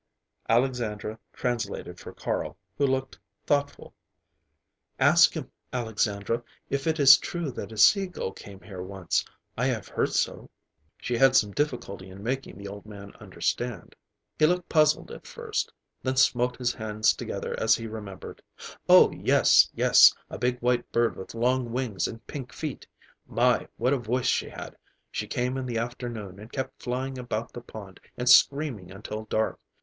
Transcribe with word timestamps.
Alexandra 0.49 1.19
translated 1.31 1.99
for 1.99 2.11
Carl, 2.11 2.57
who 2.75 2.87
looked 2.87 3.19
thoughtful. 3.45 3.93
"Ask 4.99 5.35
him, 5.35 5.51
Alexandra, 5.71 6.41
if 6.71 6.87
it 6.87 6.99
is 6.99 7.19
true 7.19 7.51
that 7.51 7.71
a 7.71 7.77
sea 7.77 8.07
gull 8.07 8.31
came 8.31 8.61
here 8.61 8.81
once. 8.81 9.23
I 9.55 9.67
have 9.67 9.87
heard 9.87 10.11
so." 10.11 10.49
She 10.97 11.17
had 11.19 11.35
some 11.35 11.51
difficulty 11.51 12.09
in 12.09 12.23
making 12.23 12.57
the 12.57 12.67
old 12.67 12.87
man 12.87 13.13
understand. 13.19 13.95
He 14.39 14.47
looked 14.47 14.67
puzzled 14.67 15.11
at 15.11 15.27
first, 15.27 15.71
then 16.01 16.15
smote 16.15 16.57
his 16.57 16.73
hands 16.73 17.13
together 17.13 17.53
as 17.59 17.75
he 17.75 17.85
remembered. 17.85 18.41
"Oh, 18.89 19.11
yes, 19.11 19.69
yes! 19.75 20.11
A 20.31 20.39
big 20.39 20.57
white 20.61 20.91
bird 20.91 21.15
with 21.15 21.35
long 21.35 21.71
wings 21.71 22.07
and 22.07 22.25
pink 22.25 22.51
feet. 22.53 22.87
My! 23.27 23.67
what 23.77 23.93
a 23.93 23.99
voice 23.99 24.25
she 24.25 24.49
had! 24.49 24.75
She 25.11 25.27
came 25.27 25.57
in 25.57 25.67
the 25.67 25.77
afternoon 25.77 26.39
and 26.39 26.51
kept 26.51 26.81
flying 26.81 27.19
about 27.19 27.53
the 27.53 27.61
pond 27.61 27.99
and 28.17 28.27
screaming 28.27 28.89
until 28.91 29.25
dark. 29.25 29.59